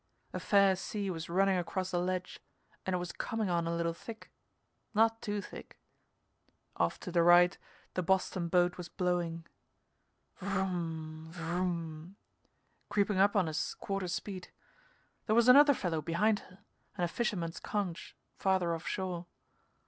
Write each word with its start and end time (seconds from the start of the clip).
A 0.33 0.39
fair 0.39 0.75
sea 0.75 1.11
was 1.11 1.29
running 1.29 1.59
across 1.59 1.91
the 1.91 1.99
ledge 1.99 2.39
and 2.87 2.95
it 2.95 2.97
was 2.97 3.11
coming 3.11 3.51
on 3.51 3.67
a 3.67 3.75
little 3.75 3.93
thick 3.93 4.31
not 4.95 5.21
too 5.21 5.41
thick. 5.43 5.77
Off 6.75 6.99
to 7.01 7.11
the 7.11 7.21
right 7.21 7.55
the 7.93 8.01
Boston 8.01 8.47
boat 8.47 8.77
was 8.77 8.89
blowing, 8.89 9.45
whroom 10.41 11.31
whroom! 11.33 12.15
Creeping 12.89 13.19
up 13.19 13.35
on 13.35 13.47
us, 13.47 13.75
quarter 13.75 14.07
speed. 14.07 14.47
There 15.27 15.35
was 15.35 15.47
another 15.47 15.75
fellow 15.75 16.01
behind 16.01 16.39
her, 16.39 16.61
and 16.97 17.05
a 17.05 17.07
fisherman's 17.07 17.59
conch 17.59 18.15
farther 18.39 18.73
offshore. 18.73 19.27